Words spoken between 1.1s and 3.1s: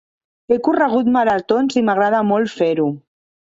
maratons i m'agrada molt fer-ho.